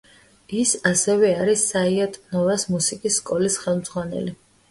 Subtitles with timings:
[0.59, 4.35] ის ასევე არის საიატ–ნოვას მუსიკის სკოლის ხელმძღვანელი.